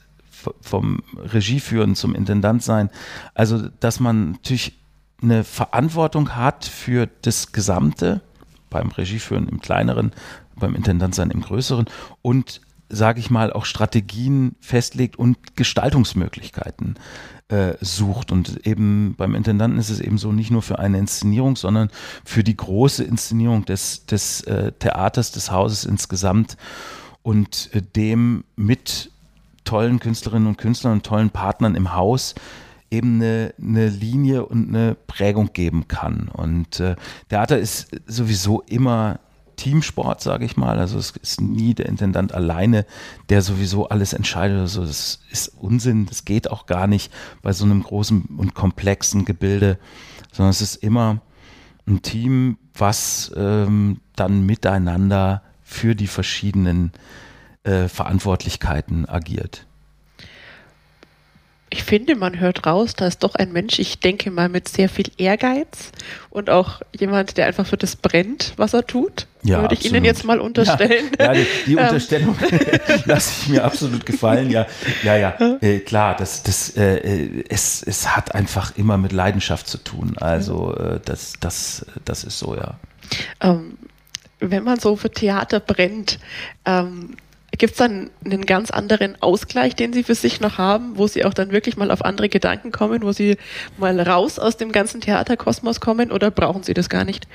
[0.60, 2.88] vom Regieführen zum Intendant sein.
[3.34, 4.79] Also, dass man natürlich
[5.22, 8.20] eine Verantwortung hat für das Gesamte,
[8.70, 10.12] beim Regieführen im kleineren,
[10.56, 11.86] beim Intendantsein im größeren
[12.22, 16.96] und sage ich mal, auch Strategien festlegt und Gestaltungsmöglichkeiten
[17.48, 18.32] äh, sucht.
[18.32, 21.90] Und eben beim Intendanten ist es eben so nicht nur für eine Inszenierung, sondern
[22.24, 26.56] für die große Inszenierung des, des äh, Theaters, des Hauses insgesamt
[27.22, 29.12] und äh, dem mit
[29.64, 32.34] tollen Künstlerinnen und Künstlern und tollen Partnern im Haus
[32.90, 36.28] eben eine, eine Linie und eine Prägung geben kann.
[36.28, 36.96] Und äh,
[37.28, 39.20] Theater ist sowieso immer
[39.56, 40.78] Teamsport, sage ich mal.
[40.78, 42.86] Also es ist nie der Intendant alleine,
[43.28, 44.58] der sowieso alles entscheidet.
[44.58, 49.24] Also das ist Unsinn, das geht auch gar nicht bei so einem großen und komplexen
[49.24, 49.78] Gebilde,
[50.32, 51.20] sondern es ist immer
[51.86, 56.92] ein Team, was ähm, dann miteinander für die verschiedenen
[57.62, 59.66] äh, Verantwortlichkeiten agiert
[61.72, 64.88] ich finde, man hört raus, da ist doch ein Mensch, ich denke mal, mit sehr
[64.88, 65.92] viel Ehrgeiz
[66.28, 69.28] und auch jemand, der einfach für das brennt, was er tut.
[69.42, 69.96] Ja, Würde ich absolut.
[69.96, 71.10] Ihnen jetzt mal unterstellen.
[71.18, 71.78] Ja, ja die, die ähm.
[71.78, 72.36] Unterstellung
[73.04, 74.50] lasse ich mir absolut gefallen.
[74.50, 74.66] Ja,
[75.04, 79.68] ja, ja, äh, klar, das, das, äh, äh, es, es hat einfach immer mit Leidenschaft
[79.68, 80.16] zu tun.
[80.18, 82.80] Also äh, das, das, das ist so, ja.
[83.40, 83.78] Ähm,
[84.40, 86.18] wenn man so für Theater brennt,
[86.64, 87.16] ähm,
[87.60, 91.26] Gibt es dann einen ganz anderen Ausgleich, den Sie für sich noch haben, wo Sie
[91.26, 93.36] auch dann wirklich mal auf andere Gedanken kommen, wo Sie
[93.76, 97.28] mal raus aus dem ganzen Theaterkosmos kommen oder brauchen Sie das gar nicht?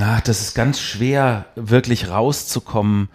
[0.00, 3.08] Ach, das ist ganz schwer, wirklich rauszukommen.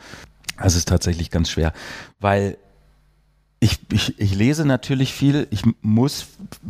[0.58, 1.74] Das ist tatsächlich ganz schwer,
[2.22, 2.58] weil
[3.64, 6.28] ich, ich, ich lese natürlich viel, ich muss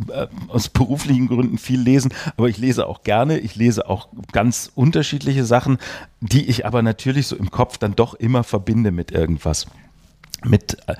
[0.08, 4.70] äh, aus beruflichen Gründen viel lesen, aber ich lese auch gerne, ich lese auch ganz
[4.74, 5.78] unterschiedliche Sachen,
[6.20, 9.66] die ich aber natürlich so im Kopf dann doch immer verbinde mit irgendwas.
[10.44, 10.94] Mit, äh,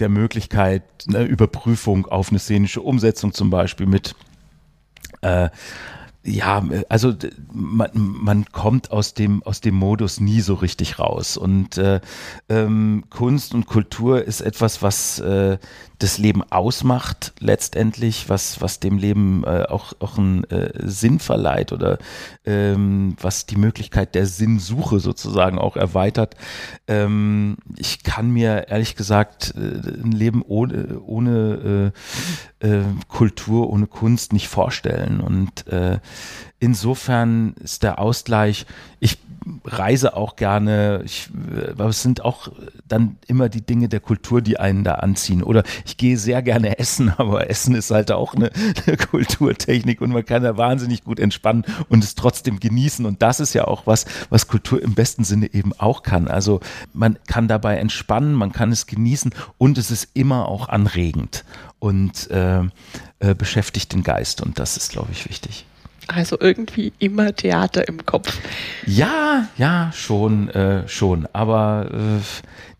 [0.00, 4.14] der Möglichkeit, eine Überprüfung auf eine szenische Umsetzung zum Beispiel mit
[5.20, 5.50] äh,
[6.24, 7.12] ja, also
[7.52, 11.36] man, man kommt aus dem, aus dem Modus nie so richtig raus.
[11.36, 12.00] Und äh,
[12.48, 15.58] ähm, Kunst und Kultur ist etwas, was äh,
[15.98, 21.72] das Leben ausmacht letztendlich, was, was dem Leben äh, auch, auch einen äh, Sinn verleiht
[21.72, 21.98] oder
[22.44, 26.36] ähm, was die Möglichkeit der Sinnsuche sozusagen auch erweitert.
[26.88, 31.92] Ähm, ich kann mir ehrlich gesagt äh, ein Leben ohne, ohne
[32.62, 35.20] äh, äh, Kultur, ohne Kunst nicht vorstellen.
[35.20, 36.00] Und äh,
[36.58, 38.66] insofern ist der Ausgleich,
[39.00, 39.18] ich
[39.64, 41.02] reise auch gerne.
[41.04, 41.28] Ich,
[41.70, 42.48] aber es sind auch
[42.86, 45.42] dann immer die Dinge der Kultur, die einen da anziehen.
[45.42, 48.50] Oder ich gehe sehr gerne essen, aber Essen ist halt auch eine,
[48.86, 53.06] eine Kulturtechnik und man kann da wahnsinnig gut entspannen und es trotzdem genießen.
[53.06, 56.28] Und das ist ja auch was, was Kultur im besten Sinne eben auch kann.
[56.28, 56.60] Also
[56.92, 61.44] man kann dabei entspannen, man kann es genießen und es ist immer auch anregend
[61.78, 62.62] und äh,
[63.18, 64.40] äh, beschäftigt den Geist.
[64.40, 65.66] Und das ist, glaube ich, wichtig.
[66.06, 68.38] Also irgendwie immer Theater im Kopf.
[68.86, 71.26] Ja, ja, schon, äh, schon.
[71.32, 72.22] Aber äh,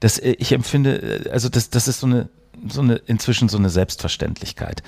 [0.00, 2.28] das, äh, ich empfinde, äh, also das, das ist so eine,
[2.68, 4.82] so eine, inzwischen so eine Selbstverständlichkeit.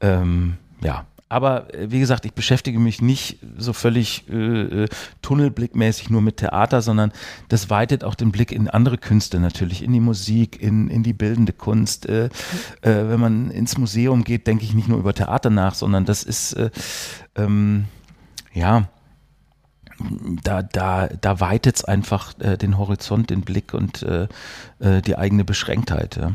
[0.00, 1.06] Ähm, ja.
[1.28, 4.86] Aber äh, wie gesagt, ich beschäftige mich nicht so völlig äh,
[5.22, 7.12] tunnelblickmäßig nur mit Theater, sondern
[7.48, 11.12] das weitet auch den Blick in andere Künste natürlich, in die Musik, in, in die
[11.12, 12.06] bildende Kunst.
[12.06, 12.30] Äh, äh,
[12.82, 16.52] wenn man ins Museum geht, denke ich nicht nur über Theater nach, sondern das ist
[16.54, 16.70] äh,
[17.34, 17.86] ähm,
[18.52, 18.88] ja,
[20.42, 24.28] da, da, da weitet es einfach äh, den Horizont, den Blick und äh,
[24.78, 26.16] äh, die eigene Beschränktheit.
[26.16, 26.32] Ja.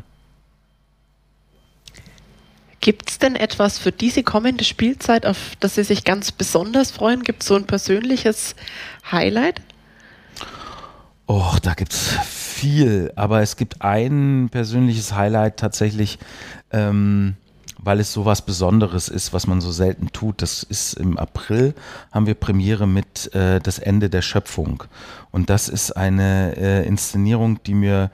[2.82, 7.24] Gibt es denn etwas für diese kommende Spielzeit, auf das Sie sich ganz besonders freuen?
[7.24, 8.56] Gibt es so ein persönliches
[9.12, 9.62] Highlight?
[11.28, 16.18] Och, da gibt es viel, aber es gibt ein persönliches Highlight tatsächlich.
[16.72, 17.36] Ähm,
[17.84, 20.42] weil es so was Besonderes ist, was man so selten tut.
[20.42, 21.74] Das ist im April,
[22.12, 24.84] haben wir Premiere mit äh, Das Ende der Schöpfung.
[25.32, 28.12] Und das ist eine äh, Inszenierung, die mir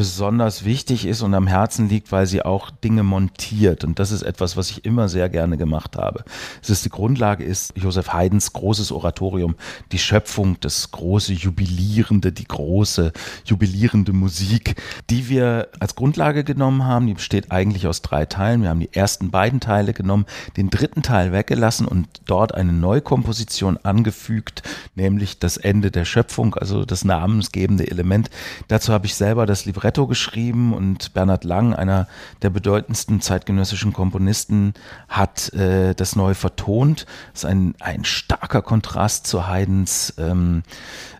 [0.00, 3.84] besonders wichtig ist und am Herzen liegt, weil sie auch Dinge montiert.
[3.84, 6.24] Und das ist etwas, was ich immer sehr gerne gemacht habe.
[6.62, 9.56] Es ist die Grundlage ist Josef Haydns großes Oratorium,
[9.92, 13.12] die Schöpfung, das große Jubilierende, die große
[13.44, 17.06] jubilierende Musik, die wir als Grundlage genommen haben.
[17.06, 18.62] Die besteht eigentlich aus drei Teilen.
[18.62, 20.24] Wir haben die ersten beiden Teile genommen,
[20.56, 24.62] den dritten Teil weggelassen und dort eine Neukomposition angefügt,
[24.94, 28.30] nämlich das Ende der Schöpfung, also das namensgebende Element.
[28.68, 32.06] Dazu habe ich selber das Libretto Libretto geschrieben und Bernhard Lang, einer
[32.42, 34.74] der bedeutendsten zeitgenössischen Komponisten,
[35.08, 37.06] hat äh, das neu vertont.
[37.32, 40.62] Das ist ein, ein starker Kontrast zu Haydns ähm,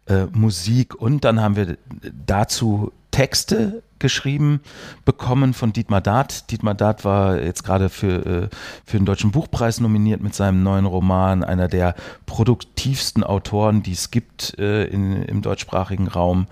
[0.06, 0.94] äh, Musik.
[0.94, 1.78] Und dann haben wir
[2.26, 4.60] dazu Texte geschrieben
[5.04, 6.50] bekommen von Dietmar Dart.
[6.50, 8.48] Dietmar Dart war jetzt gerade für, äh,
[8.84, 11.94] für den Deutschen Buchpreis nominiert mit seinem neuen Roman, einer der
[12.26, 16.46] produktivsten Autoren, die es gibt äh, in, im deutschsprachigen Raum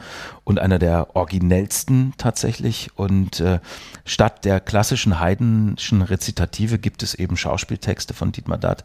[0.45, 2.91] und einer der originellsten tatsächlich.
[2.95, 3.59] Und äh,
[4.05, 8.85] statt der klassischen Heidenschen Rezitative gibt es eben Schauspieltexte von Dietmar Dart.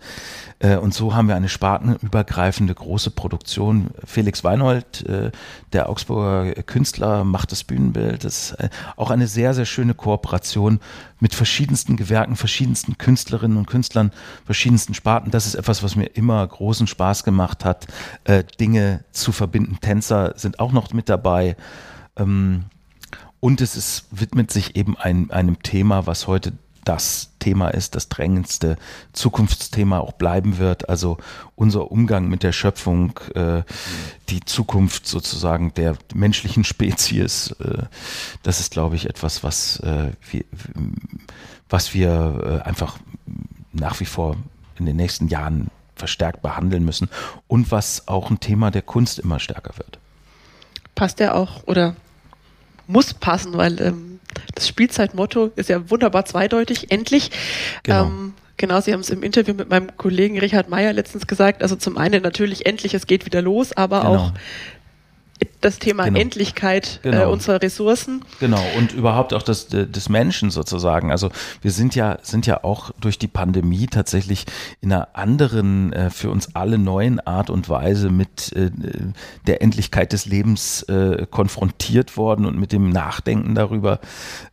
[0.82, 3.91] Und so haben wir eine spartenübergreifende große Produktion.
[4.06, 5.06] Felix Weinhold,
[5.73, 8.23] der Augsburger Künstler, macht das Bühnenbild.
[8.23, 10.79] Das äh, auch eine sehr, sehr schöne Kooperation
[11.19, 14.11] mit verschiedensten Gewerken, verschiedensten Künstlerinnen und Künstlern,
[14.45, 15.31] verschiedensten Sparten.
[15.31, 17.87] Das ist etwas, was mir immer großen Spaß gemacht hat,
[18.23, 19.77] äh, Dinge zu verbinden.
[19.81, 21.55] Tänzer sind auch noch mit dabei.
[22.17, 22.65] Ähm,
[23.39, 26.53] und es ist, widmet sich eben ein, einem Thema, was heute
[26.86, 28.78] das Thema ist, das drängendste
[29.13, 30.89] Zukunftsthema auch bleiben wird.
[30.89, 31.17] Also
[31.56, 33.63] unser Umgang mit der Schöpfung, äh,
[34.30, 37.84] die Zukunft sozusagen der menschlichen Spezies, äh,
[38.43, 40.43] das ist, glaube ich, etwas, was, äh, wir,
[41.69, 42.98] was wir einfach
[43.72, 44.38] nach wie vor
[44.78, 47.10] in den nächsten Jahren verstärkt behandeln müssen
[47.48, 50.00] und was auch ein Thema der Kunst immer stärker wird.
[50.96, 51.96] Passt ja auch oder
[52.88, 54.12] muss passen, weil ähm
[54.56, 57.32] das Spielzeitmotto ist ja wunderbar zweideutig, endlich.
[57.84, 58.06] Genau.
[58.06, 61.63] Ähm, Genau, Sie haben es im Interview mit meinem Kollegen Richard Meyer letztens gesagt.
[61.63, 64.15] Also zum einen natürlich endlich, es geht wieder los, aber genau.
[64.15, 64.32] auch
[65.62, 66.19] das Thema genau.
[66.19, 67.23] Endlichkeit äh, genau.
[67.23, 68.23] Äh, unserer Ressourcen.
[68.39, 71.12] Genau, und überhaupt auch das, des Menschen sozusagen.
[71.12, 71.29] Also
[71.62, 74.45] wir sind ja, sind ja auch durch die Pandemie tatsächlich
[74.82, 78.71] in einer anderen, äh, für uns alle neuen Art und Weise mit äh,
[79.47, 83.99] der Endlichkeit des Lebens äh, konfrontiert worden und mit dem Nachdenken darüber.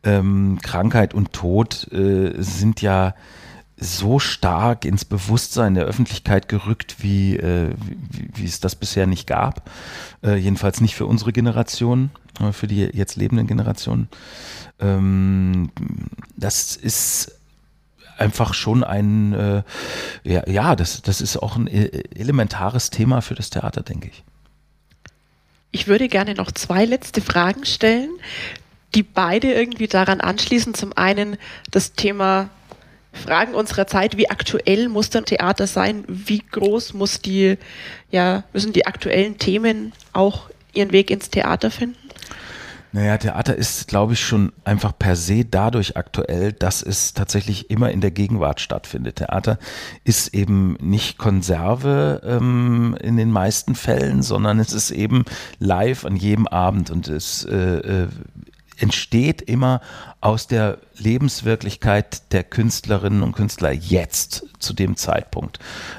[0.05, 3.15] Ähm, Krankheit und Tod äh, sind ja
[3.81, 7.75] so stark ins Bewusstsein der Öffentlichkeit gerückt, wie, äh,
[8.11, 9.71] wie, wie, es das bisher nicht gab.
[10.23, 12.11] Äh, jedenfalls nicht für unsere Generation.
[12.53, 14.09] für die jetzt lebenden Generationen.
[14.79, 15.71] Ähm,
[16.37, 17.33] das ist
[18.21, 19.63] einfach schon ein, äh,
[20.25, 24.23] ja, ja, das, das ist auch ein e-, elementares Thema für das Theater, denke ich.
[25.73, 28.11] Ich würde gerne noch zwei letzte Fragen stellen,
[28.95, 30.75] die beide irgendwie daran anschließen.
[30.75, 31.37] Zum einen
[31.71, 32.51] das Thema
[33.13, 36.05] Fragen unserer Zeit, wie aktuell muss ein Theater sein?
[36.07, 37.59] Wie groß muss die,
[38.11, 41.97] ja, müssen die aktuellen Themen auch ihren Weg ins Theater finden?
[42.93, 47.93] Naja, Theater ist, glaube ich, schon einfach per se dadurch aktuell, dass es tatsächlich immer
[47.93, 49.17] in der Gegenwart stattfindet.
[49.17, 49.59] Theater
[50.03, 55.25] ist eben nicht Konserve ähm, in den meisten Fällen, sondern es ist eben
[55.61, 58.09] live an jedem Abend und es äh, äh,
[58.81, 59.81] entsteht immer
[60.21, 65.59] aus der Lebenswirklichkeit der Künstlerinnen und Künstler jetzt zu dem Zeitpunkt.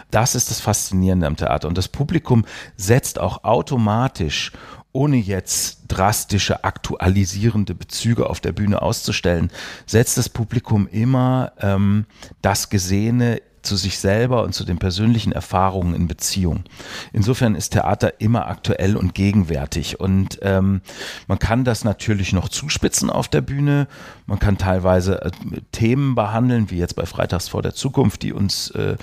[0.10, 4.52] Das ist das Faszinierende am Theater und das Publikum setzt auch automatisch
[4.94, 9.52] ohne jetzt drastische aktualisierende Bezüge auf der Bühne auszustellen,
[9.86, 12.06] setzt das Publikum immer ähm,
[12.41, 16.63] das Gesehene zu sich selber und zu den persönlichen Erfahrungen in Beziehung.
[17.13, 20.82] Insofern ist Theater immer aktuell und gegenwärtig und ähm,
[21.28, 23.88] man kann das natürlich noch zuspitzen auf der Bühne.
[24.26, 25.32] Man kann teilweise äh,
[25.71, 28.97] Themen behandeln, wie jetzt bei Freitags vor der Zukunft, die uns äh,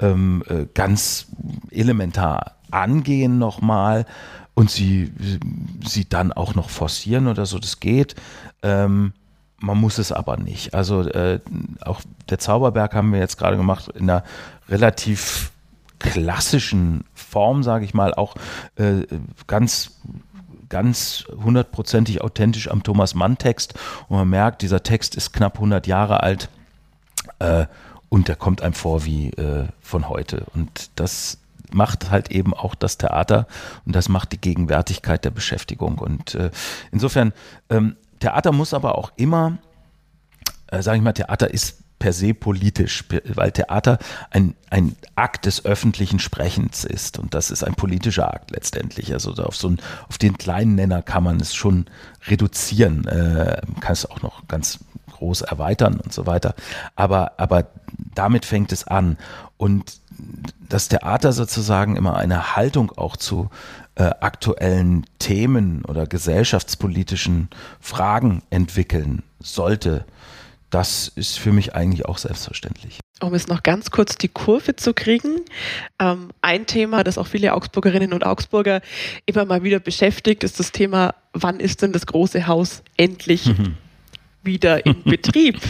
[0.00, 1.26] ähm, äh, ganz
[1.70, 4.06] elementar angehen nochmal
[4.54, 5.12] und sie,
[5.86, 8.14] sie dann auch noch forcieren oder so, das geht.
[8.62, 9.12] Ähm,
[9.62, 10.74] man muss es aber nicht.
[10.74, 11.40] Also äh,
[11.80, 14.24] auch der Zauberberg haben wir jetzt gerade gemacht in einer
[14.68, 15.52] relativ
[15.98, 18.34] klassischen Form, sage ich mal, auch
[18.76, 19.06] äh,
[19.46, 20.00] ganz
[20.68, 23.74] ganz hundertprozentig authentisch am Thomas Mann Text
[24.08, 26.48] und man merkt, dieser Text ist knapp 100 Jahre alt
[27.40, 27.66] äh,
[28.08, 31.38] und der kommt einem vor wie äh, von heute und das
[31.74, 33.46] macht halt eben auch das Theater
[33.84, 35.98] und das macht die Gegenwärtigkeit der Beschäftigung.
[35.98, 36.50] Und äh,
[36.90, 37.32] insofern,
[37.70, 39.58] ähm, Theater muss aber auch immer,
[40.68, 43.04] äh, sage ich mal, Theater ist per se politisch,
[43.34, 43.98] weil Theater
[44.30, 49.12] ein, ein Akt des öffentlichen Sprechens ist und das ist ein politischer Akt letztendlich.
[49.12, 51.86] Also auf so einen, auf den kleinen Nenner kann man es schon
[52.28, 54.78] reduzieren, äh, kann es auch noch ganz
[55.12, 56.54] groß erweitern und so weiter.
[56.94, 57.66] Aber, aber
[58.14, 59.16] damit fängt es an.
[59.62, 60.00] Und
[60.68, 63.48] das Theater sozusagen immer eine Haltung auch zu
[63.94, 67.48] äh, aktuellen Themen oder gesellschaftspolitischen
[67.78, 70.04] Fragen entwickeln sollte,
[70.70, 72.98] das ist für mich eigentlich auch selbstverständlich.
[73.20, 75.42] Um es noch ganz kurz die Kurve zu kriegen,
[76.00, 78.80] ähm, ein Thema, das auch viele Augsburgerinnen und Augsburger
[79.26, 83.76] immer mal wieder beschäftigt, ist das Thema, wann ist denn das große Haus endlich mhm
[84.42, 85.60] wieder in Betrieb.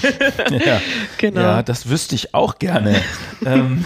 [0.50, 0.80] ja,
[1.18, 1.40] genau.
[1.40, 3.00] ja, das wüsste ich auch gerne.
[3.46, 3.84] ähm,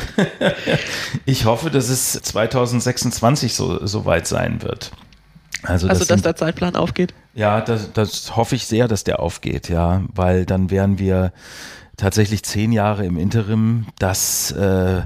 [1.25, 4.93] ich hoffe, dass es 2026 so, so weit sein wird.
[5.63, 7.15] Also, also das dass sind, der Zeitplan aufgeht.
[7.35, 11.33] Ja, das, das hoffe ich sehr, dass der aufgeht, ja, weil dann wären wir
[11.97, 13.87] tatsächlich zehn Jahre im Interim.
[13.99, 15.03] Das äh,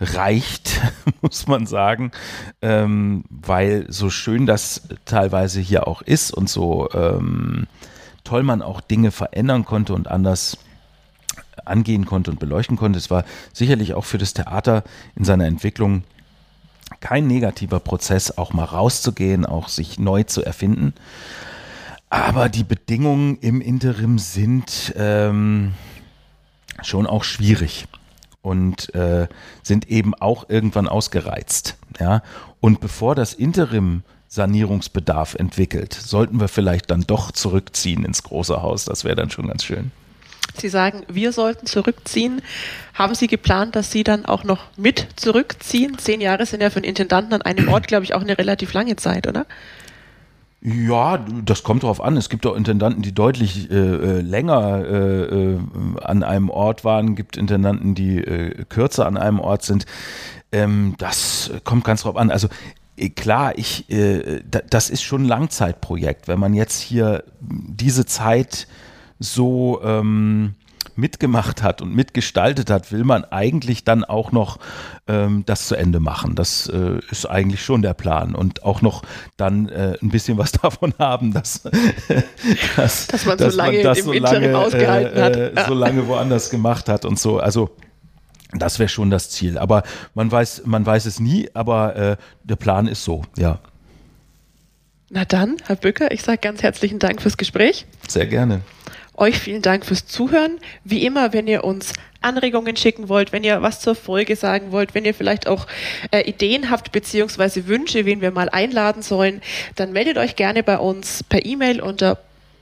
[0.00, 0.80] reicht,
[1.20, 2.12] muss man sagen,
[2.62, 7.66] ähm, weil so schön das teilweise hier auch ist und so ähm,
[8.28, 10.58] toll man auch Dinge verändern konnte und anders
[11.64, 12.98] angehen konnte und beleuchten konnte.
[12.98, 14.84] Es war sicherlich auch für das Theater
[15.16, 16.04] in seiner Entwicklung
[17.00, 20.92] kein negativer Prozess, auch mal rauszugehen, auch sich neu zu erfinden.
[22.10, 25.72] Aber die Bedingungen im Interim sind ähm,
[26.82, 27.86] schon auch schwierig
[28.42, 29.26] und äh,
[29.62, 31.78] sind eben auch irgendwann ausgereizt.
[31.98, 32.22] Ja?
[32.60, 38.84] Und bevor das Interim Sanierungsbedarf entwickelt, sollten wir vielleicht dann doch zurückziehen ins große Haus.
[38.84, 39.90] Das wäre dann schon ganz schön.
[40.56, 42.42] Sie sagen, wir sollten zurückziehen.
[42.94, 45.98] Haben Sie geplant, dass Sie dann auch noch mit zurückziehen?
[45.98, 48.72] Zehn Jahre sind ja für einen Intendanten an einem Ort, glaube ich, auch eine relativ
[48.72, 49.46] lange Zeit, oder?
[50.60, 52.16] Ja, das kommt darauf an.
[52.16, 55.58] Es gibt auch Intendanten, die deutlich äh, äh länger äh, äh,
[56.02, 57.10] an einem Ort waren.
[57.10, 59.86] Es gibt Intendanten, die äh, kürzer an einem Ort sind.
[60.50, 62.32] Ähm, das kommt ganz drauf an.
[62.32, 62.48] Also
[63.14, 66.28] klar, ich, äh, das ist schon ein Langzeitprojekt.
[66.28, 68.66] Wenn man jetzt hier diese Zeit
[69.18, 70.54] so ähm,
[70.98, 74.58] mitgemacht hat und mitgestaltet hat, will man eigentlich dann auch noch
[75.06, 76.34] ähm, das zu Ende machen.
[76.34, 79.02] Das äh, ist eigentlich schon der Plan und auch noch
[79.36, 81.62] dann äh, ein bisschen was davon haben, dass,
[82.76, 85.36] dass, dass man so lange man das so lange, ausgehalten hat.
[85.36, 87.38] Äh, so lange woanders gemacht hat und so.
[87.38, 87.70] Also
[88.52, 89.58] das wäre schon das Ziel.
[89.58, 89.82] Aber
[90.14, 93.58] man weiß, man weiß es nie, aber äh, der Plan ist so, ja.
[95.10, 97.86] Na dann, Herr Bücker, ich sage ganz herzlichen Dank fürs Gespräch.
[98.08, 98.60] Sehr gerne.
[99.14, 100.58] Euch vielen Dank fürs Zuhören.
[100.84, 104.94] Wie immer, wenn ihr uns Anregungen schicken wollt, wenn ihr was zur Folge sagen wollt,
[104.94, 105.66] wenn ihr vielleicht auch
[106.10, 109.40] äh, Ideen habt beziehungsweise Wünsche, wen wir mal einladen sollen,
[109.76, 112.18] dann meldet euch gerne bei uns per E-Mail unter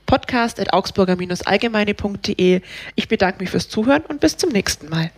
[0.07, 2.61] podcast.augsburger-allgemeine.de.
[2.95, 5.11] Ich bedanke mich fürs Zuhören und bis zum nächsten Mal.